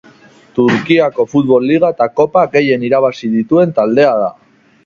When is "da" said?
4.25-4.35